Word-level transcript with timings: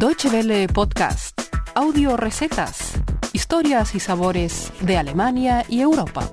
Deutsche 0.00 0.30
Welle 0.30 0.66
Podcast, 0.66 1.38
audio 1.74 2.16
recetas, 2.16 2.94
historias 3.34 3.94
y 3.94 4.00
sabores 4.00 4.72
de 4.80 4.96
Alemania 4.96 5.66
y 5.68 5.82
Europa. 5.82 6.26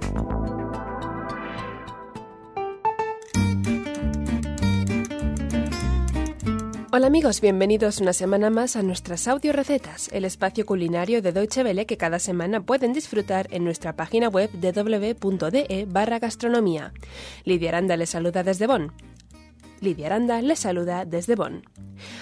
Hola 6.93 7.07
amigos, 7.07 7.41
bienvenidos 7.41 7.99
una 7.99 8.13
semana 8.13 8.49
más 8.49 8.77
a 8.77 8.83
nuestras 8.83 9.27
audio 9.27 9.51
recetas, 9.51 10.09
el 10.13 10.23
espacio 10.23 10.65
culinario 10.65 11.21
de 11.21 11.33
Deutsche 11.33 11.65
Welle 11.65 11.85
que 11.85 11.97
cada 11.97 12.19
semana 12.19 12.61
pueden 12.61 12.93
disfrutar 12.93 13.49
en 13.51 13.65
nuestra 13.65 13.97
página 13.97 14.29
web 14.29 14.49
www.de 14.53 15.85
barra 15.89 16.19
gastronomía. 16.19 16.93
Lidia 17.43 17.71
Aranda 17.71 17.97
les 17.97 18.11
saluda 18.11 18.43
desde 18.43 18.65
Bonn. 18.65 18.93
Lidia 19.81 20.07
Aranda 20.07 20.41
les 20.41 20.59
saluda 20.59 21.05
desde 21.05 21.35
Bonn. 21.35 21.63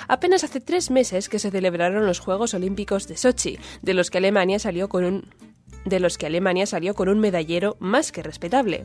Apenas 0.08 0.44
hace 0.44 0.60
tres 0.62 0.92
meses 0.92 1.30
que 1.30 1.40
se 1.40 1.52
celebraron 1.52 2.06
los 2.06 2.20
Juegos 2.20 2.54
Olímpicos 2.54 3.08
de 3.08 3.18
Sochi, 3.18 3.58
de 3.82 3.94
los 3.94 4.10
que 4.10 4.20
Alemania 4.20 4.60
salió 4.60 4.90
con 4.90 5.04
un 5.04 5.30
de 5.86 6.00
los 6.00 6.18
que 6.18 6.26
Alemania 6.26 6.66
salió 6.66 6.96
con 6.96 7.10
un 7.10 7.20
medallero 7.20 7.78
más 7.80 8.12
que 8.12 8.24
respetable. 8.24 8.84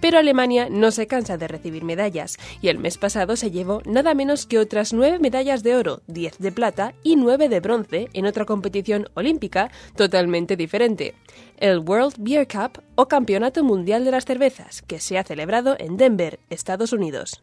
Pero 0.00 0.18
Alemania 0.18 0.68
no 0.70 0.90
se 0.90 1.06
cansa 1.06 1.38
de 1.38 1.48
recibir 1.48 1.84
medallas, 1.84 2.36
y 2.60 2.68
el 2.68 2.78
mes 2.78 2.98
pasado 2.98 3.36
se 3.36 3.50
llevó 3.50 3.80
nada 3.86 4.14
menos 4.14 4.46
que 4.46 4.58
otras 4.58 4.92
nueve 4.92 5.18
medallas 5.18 5.62
de 5.62 5.74
oro, 5.74 6.02
diez 6.06 6.38
de 6.38 6.52
plata 6.52 6.94
y 7.02 7.16
nueve 7.16 7.48
de 7.48 7.60
bronce 7.60 8.08
en 8.12 8.26
otra 8.26 8.44
competición 8.44 9.08
olímpica 9.14 9.70
totalmente 9.96 10.56
diferente, 10.56 11.14
el 11.56 11.78
World 11.78 12.16
Beer 12.18 12.46
Cup 12.46 12.82
o 12.94 13.08
Campeonato 13.08 13.64
Mundial 13.64 14.04
de 14.04 14.10
las 14.10 14.26
Cervezas, 14.26 14.82
que 14.82 15.00
se 15.00 15.18
ha 15.18 15.24
celebrado 15.24 15.76
en 15.78 15.96
Denver, 15.96 16.40
Estados 16.50 16.92
Unidos. 16.92 17.40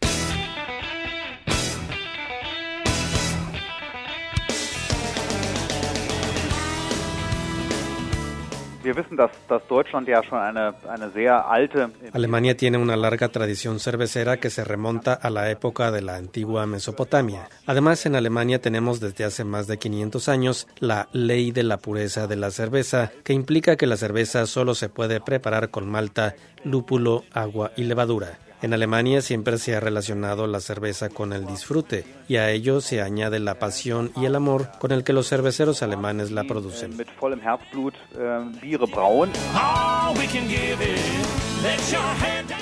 Alemania 12.13 12.57
tiene 12.57 12.77
una 12.77 12.95
larga 12.95 13.29
tradición 13.29 13.79
cervecera 13.79 14.37
que 14.37 14.49
se 14.49 14.63
remonta 14.63 15.13
a 15.13 15.29
la 15.29 15.49
época 15.49 15.91
de 15.91 16.01
la 16.01 16.15
antigua 16.15 16.65
Mesopotamia. 16.65 17.49
Además, 17.65 18.05
en 18.05 18.15
Alemania 18.15 18.59
tenemos 18.59 18.99
desde 18.99 19.23
hace 19.23 19.43
más 19.43 19.67
de 19.67 19.77
500 19.77 20.29
años 20.29 20.67
la 20.79 21.07
ley 21.13 21.51
de 21.51 21.63
la 21.63 21.77
pureza 21.77 22.27
de 22.27 22.35
la 22.35 22.51
cerveza, 22.51 23.11
que 23.23 23.33
implica 23.33 23.75
que 23.75 23.87
la 23.87 23.97
cerveza 23.97 24.45
solo 24.45 24.75
se 24.75 24.89
puede 24.89 25.21
preparar 25.21 25.69
con 25.69 25.89
malta, 25.89 26.35
lúpulo, 26.63 27.23
agua 27.33 27.71
y 27.75 27.83
levadura. 27.83 28.39
En 28.61 28.73
Alemania 28.73 29.21
siempre 29.21 29.57
se 29.57 29.75
ha 29.75 29.79
relacionado 29.79 30.45
la 30.45 30.59
cerveza 30.59 31.09
con 31.09 31.33
el 31.33 31.47
disfrute 31.47 32.05
y 32.27 32.35
a 32.35 32.51
ello 32.51 32.79
se 32.79 33.01
añade 33.01 33.39
la 33.39 33.55
pasión 33.55 34.11
y 34.15 34.25
el 34.25 34.35
amor 34.35 34.69
con 34.77 34.91
el 34.91 35.03
que 35.03 35.13
los 35.13 35.27
cerveceros 35.27 35.81
alemanes 35.81 36.29
la 36.29 36.43
producen. 36.43 36.95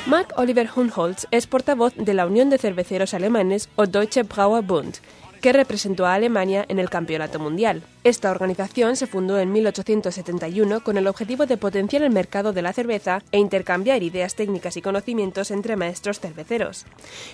Mark 0.08 0.27
Oliver 0.38 0.70
Hunholz 0.73 1.27
es 1.31 1.47
portavoz 1.47 1.94
de 1.95 2.14
la 2.14 2.25
Unión 2.25 2.50
de 2.50 2.58
Cerveceros 2.58 3.14
Alemanes 3.14 3.70
o 3.75 3.86
Deutsche 3.86 4.23
Brauerbund 4.23 4.95
que 5.41 5.53
representó 5.53 6.05
a 6.05 6.13
Alemania 6.13 6.65
en 6.67 6.79
el 6.79 6.89
Campeonato 6.89 7.39
Mundial. 7.39 7.83
Esta 8.03 8.31
organización 8.31 8.95
se 8.95 9.07
fundó 9.07 9.39
en 9.39 9.51
1871 9.51 10.83
con 10.83 10.97
el 10.97 11.07
objetivo 11.07 11.45
de 11.45 11.57
potenciar 11.57 12.01
el 12.01 12.11
mercado 12.11 12.53
de 12.53 12.61
la 12.61 12.73
cerveza 12.73 13.21
e 13.31 13.39
intercambiar 13.39 14.03
ideas 14.03 14.35
técnicas 14.35 14.77
y 14.77 14.81
conocimientos 14.81 15.51
entre 15.51 15.75
maestros 15.75 16.19
cerveceros. 16.19 16.85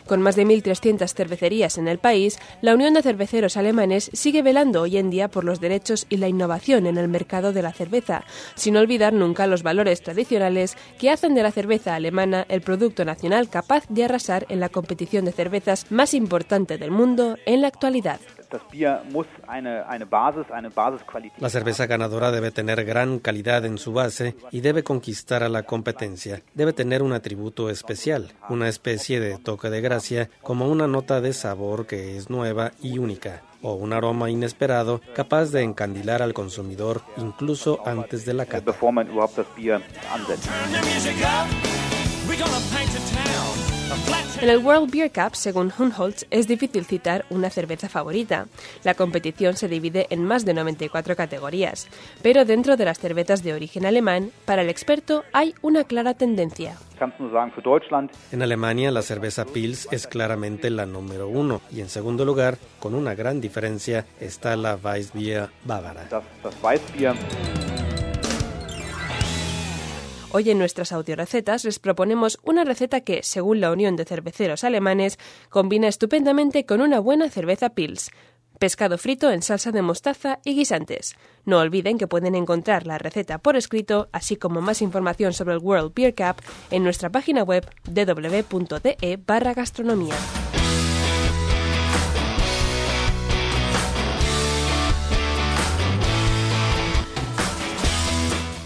Con 0.08 0.22
más 0.22 0.36
de 0.36 0.46
1.300 0.46 1.14
cervecerías 1.14 1.78
en 1.78 1.88
el 1.88 1.98
país, 1.98 2.38
la 2.62 2.74
Unión 2.74 2.94
de 2.94 3.04
Cerveceros 3.04 3.58
Alemanes 3.58 4.10
sigue 4.14 4.42
velando 4.42 4.82
hoy 4.82 4.98
en 4.98 5.10
día 5.10 5.28
por 5.28 5.44
los 5.44 5.60
derechos 5.60 6.08
y 6.10 6.18
la 6.18 6.28
innovación 6.28 6.88
en 6.88 6.98
el 6.98 7.08
mercado 7.08 7.54
de 7.54 7.62
la 7.62 7.74
cerveza, 7.74 8.24
sin 8.56 8.78
olvidar 8.78 9.14
nunca 9.14 9.48
los 9.48 9.64
valores 9.64 10.02
tradicionales 10.02 10.78
que 11.00 11.10
hacen 11.10 11.36
de 11.36 11.44
la 11.44 11.52
cerveza 11.52 11.96
alemana 11.96 12.46
el 12.50 12.62
producto 12.62 13.06
nacional 13.06 13.50
capaz 13.50 13.86
de 13.90 14.04
arrasar 14.04 14.46
en 14.50 14.60
la 14.60 14.70
competición 14.70 15.26
de 15.26 15.32
cervezas 15.32 15.92
más 15.92 16.14
importante 16.14 16.78
del 16.78 16.92
mundo 16.92 17.38
en 17.46 17.62
la 17.62 17.68
actualidad. 17.68 17.95
La 21.40 21.50
cerveza 21.50 21.86
ganadora 21.88 22.32
debe 22.32 22.52
tener 22.52 22.86
gran 22.86 23.20
calidad 23.20 23.66
en 23.66 23.78
su 23.78 23.94
base 23.94 24.36
y 24.52 24.62
debe 24.62 24.84
conquistar 24.84 25.44
a 25.44 25.50
la 25.50 25.64
competencia. 25.64 26.42
Debe 26.54 26.74
tener 26.74 27.02
un 27.02 27.14
atributo 27.14 27.70
especial, 27.70 28.32
una 28.50 28.70
especie 28.70 29.20
de 29.20 29.38
toque 29.38 29.70
de 29.70 29.82
gracia, 29.82 30.30
como 30.42 30.70
una 30.70 30.88
nota 30.88 31.22
de 31.22 31.34
sabor 31.34 31.86
que 31.86 32.18
es 32.18 32.30
nueva 32.30 32.72
y 32.82 32.98
única 32.98 33.44
o 33.62 33.74
un 33.74 33.94
aroma 33.94 34.30
inesperado 34.30 35.02
capaz 35.16 35.46
de 35.52 35.64
encandilar 35.64 36.22
al 36.22 36.34
consumidor 36.34 37.02
incluso 37.18 37.82
antes 37.86 38.24
de 38.26 38.34
la 38.36 38.46
cata. 38.46 38.74
En 44.42 44.50
el 44.50 44.60
World 44.60 44.92
Beer 44.92 45.12
Cup, 45.12 45.36
según 45.36 45.72
Hunholz, 45.78 46.26
es 46.30 46.48
difícil 46.48 46.86
citar 46.86 47.26
una 47.30 47.50
cerveza 47.50 47.90
favorita. 47.90 48.48
La 48.84 48.94
competición 48.94 49.56
se 49.56 49.68
divide 49.68 50.08
en 50.10 50.24
más 50.24 50.46
de 50.46 50.54
94 50.54 51.16
categorías, 51.16 51.88
pero 52.22 52.46
dentro 52.46 52.78
de 52.78 52.86
las 52.86 53.00
cervezas 53.00 53.44
de 53.44 53.54
origen 53.54 53.86
alemán, 53.86 54.32
para 54.46 54.62
el 54.62 54.70
experto 54.70 55.24
hay 55.34 55.56
una 55.62 55.86
clara 55.86 56.14
tendencia. 56.14 56.78
En 58.32 58.42
Alemania 58.42 58.92
la 58.92 59.02
cerveza 59.02 59.46
Pils 59.46 59.88
es 59.92 60.06
claramente 60.06 60.70
la 60.70 60.86
número 60.86 61.28
uno 61.28 61.62
y 61.72 61.82
en 61.82 61.90
segundo 61.90 62.24
lugar, 62.24 62.58
con 62.80 62.94
una 62.94 63.16
gran 63.16 63.42
diferencia, 63.42 64.06
está 64.20 64.56
la 64.56 64.76
Weissbier 64.76 65.50
bávara. 65.64 66.08
Hoy 70.38 70.50
en 70.50 70.60
nuestras 70.60 70.92
audiorecetas 70.92 71.64
les 71.64 71.80
proponemos 71.80 72.40
una 72.44 72.66
receta 72.66 73.00
que, 73.00 73.24
según 73.24 73.62
la 73.62 73.72
Unión 73.72 73.96
de 73.96 74.04
Cerveceros 74.04 74.66
Alemanes, 74.66 75.18
combina 75.48 75.88
estupendamente 75.88 76.66
con 76.66 76.82
una 76.82 77.00
buena 77.00 77.30
cerveza 77.30 77.70
Pils. 77.70 78.12
Pescado 78.60 78.98
frito 78.98 79.32
en 79.32 79.42
salsa 79.42 79.72
de 79.72 79.82
mostaza 79.82 80.40
y 80.44 80.54
guisantes. 80.56 81.16
No 81.46 81.60
olviden 81.60 81.98
que 81.98 82.08
pueden 82.08 82.36
encontrar 82.36 82.86
la 82.86 82.98
receta 82.98 83.38
por 83.38 83.56
escrito, 83.56 84.10
así 84.12 84.36
como 84.36 84.60
más 84.60 84.82
información 84.82 85.32
sobre 85.32 85.54
el 85.54 85.62
World 85.62 85.94
Beer 85.96 86.14
Cup, 86.14 86.44
en 86.70 86.84
nuestra 86.84 87.10
página 87.10 87.42
web 87.42 87.66
www.de 87.86 89.20
barra 89.26 89.54
gastronomía. 89.54 90.16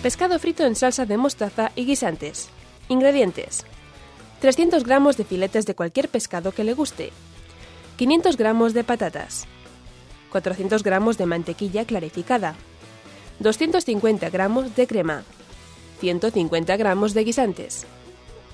Pescado 0.09 0.40
frito 0.40 0.66
en 0.66 0.75
salsa 0.75 1.06
de 1.06 1.18
mostaza 1.18 1.72
y 1.75 1.86
guisantes. 1.86 2.50
Ingredientes. 2.88 3.64
300 4.42 4.84
gramos 4.84 5.18
de 5.18 5.24
filetes 5.24 5.68
de 5.68 5.75
cualquier 5.75 6.09
pescado 6.09 6.52
que 6.52 6.64
le 6.64 6.74
guste. 6.74 7.12
500 7.97 8.36
gramos 8.36 8.74
de 8.74 8.84
patatas. 8.84 9.46
400 10.31 10.81
gramos 10.81 11.20
de 11.20 11.28
mantequilla 11.28 11.86
clarificada. 11.86 12.56
250 13.38 14.31
gramos 14.31 14.75
de 14.75 14.88
crema. 14.88 15.25
150 16.00 16.76
gramos 16.76 17.14
de 17.14 17.24
guisantes. 17.24 17.86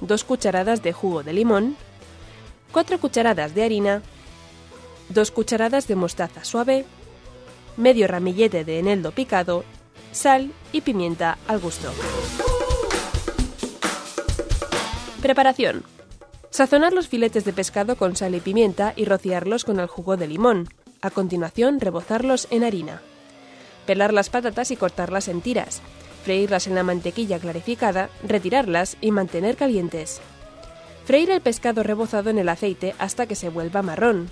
2 0.01 0.23
cucharadas 0.25 0.83
de 0.83 0.91
jugo 0.91 1.23
de 1.23 1.31
limón. 1.31 1.77
4 2.73 2.99
cucharadas 2.99 3.55
de 3.55 3.63
harina. 3.63 4.01
2 5.07 5.31
cucharadas 5.31 5.87
de 5.87 5.95
mostaza 5.95 6.43
suave. 6.43 6.83
Medio 7.77 8.09
ramillete 8.09 8.65
de 8.65 8.79
eneldo 8.79 9.13
picado 9.13 9.63
sal 10.15 10.53
y 10.71 10.81
pimienta 10.81 11.37
al 11.47 11.59
gusto. 11.59 11.91
Preparación. 15.21 15.83
Sazonar 16.49 16.93
los 16.93 17.09
filetes 17.09 17.43
de 17.43 17.51
pescado 17.51 17.97
con 17.97 18.15
sal 18.15 18.33
y 18.33 18.39
pimienta 18.39 18.93
y 18.95 19.05
rociarlos 19.05 19.65
con 19.65 19.79
el 19.79 19.87
jugo 19.87 20.15
de 20.15 20.27
limón. 20.27 20.69
A 21.01 21.09
continuación, 21.09 21.81
rebozarlos 21.81 22.47
en 22.49 22.63
harina. 22.63 23.01
Pelar 23.85 24.13
las 24.13 24.29
patatas 24.29 24.71
y 24.71 24.77
cortarlas 24.77 25.27
en 25.27 25.41
tiras. 25.41 25.81
Freírlas 26.23 26.67
en 26.67 26.75
la 26.75 26.83
mantequilla 26.83 27.37
clarificada, 27.37 28.09
retirarlas 28.23 28.95
y 29.01 29.11
mantener 29.11 29.57
calientes. 29.57 30.21
Freír 31.03 31.29
el 31.29 31.41
pescado 31.41 31.83
rebozado 31.83 32.29
en 32.29 32.39
el 32.39 32.49
aceite 32.49 32.95
hasta 32.99 33.27
que 33.27 33.35
se 33.35 33.49
vuelva 33.49 33.81
marrón. 33.81 34.29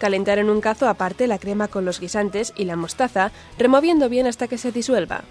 Calentar 0.00 0.38
en 0.38 0.48
un 0.48 0.62
cazo 0.62 0.88
aparte 0.88 1.26
la 1.26 1.38
crema 1.38 1.68
con 1.68 1.84
los 1.84 2.00
guisantes 2.00 2.54
y 2.56 2.64
la 2.64 2.74
mostaza, 2.74 3.32
removiendo 3.58 4.08
bien 4.08 4.26
hasta 4.26 4.48
que 4.48 4.56
se 4.56 4.72
disuelva. 4.72 5.24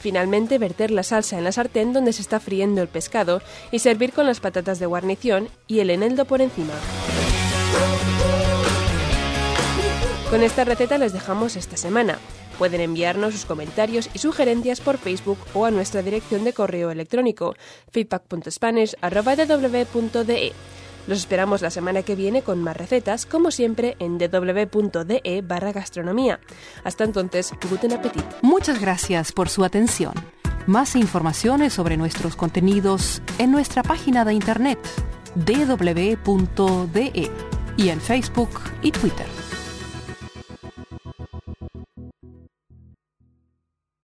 Finalmente, 0.00 0.58
verter 0.58 0.90
la 0.90 1.04
salsa 1.04 1.38
en 1.38 1.44
la 1.44 1.52
sartén 1.52 1.92
donde 1.92 2.12
se 2.12 2.22
está 2.22 2.40
friendo 2.40 2.82
el 2.82 2.88
pescado 2.88 3.42
y 3.70 3.78
servir 3.78 4.12
con 4.12 4.26
las 4.26 4.40
patatas 4.40 4.80
de 4.80 4.86
guarnición 4.86 5.48
y 5.68 5.78
el 5.78 5.90
eneldo 5.90 6.24
por 6.24 6.42
encima. 6.42 6.74
Con 10.30 10.42
esta 10.42 10.64
receta 10.64 10.98
les 10.98 11.12
dejamos 11.12 11.54
esta 11.54 11.76
semana. 11.76 12.18
Pueden 12.58 12.80
enviarnos 12.80 13.34
sus 13.34 13.44
comentarios 13.44 14.10
y 14.14 14.18
sugerencias 14.18 14.80
por 14.80 14.98
Facebook 14.98 15.38
o 15.54 15.64
a 15.64 15.70
nuestra 15.70 16.02
dirección 16.02 16.42
de 16.42 16.52
correo 16.52 16.90
electrónico 16.90 17.54
feedback.spanish.de. 17.92 20.52
Los 21.06 21.18
esperamos 21.18 21.62
la 21.62 21.70
semana 21.70 22.02
que 22.02 22.14
viene 22.14 22.42
con 22.42 22.62
más 22.62 22.76
recetas, 22.76 23.26
como 23.26 23.50
siempre, 23.50 23.96
en 23.98 24.18
www.de 24.18 25.42
barra. 25.44 25.72
Hasta 26.84 27.04
entonces, 27.04 27.52
guten 27.70 27.92
appetit. 27.92 28.24
Muchas 28.42 28.80
gracias 28.80 29.32
por 29.32 29.48
su 29.48 29.64
atención. 29.64 30.12
Más 30.66 30.94
informaciones 30.94 31.72
sobre 31.72 31.96
nuestros 31.96 32.36
contenidos 32.36 33.20
en 33.38 33.50
nuestra 33.50 33.82
página 33.82 34.24
de 34.24 34.34
internet 34.34 34.78
www.de 35.34 37.30
y 37.76 37.88
en 37.88 38.00
Facebook 38.00 38.60
y 38.82 38.92
Twitter. 38.92 39.26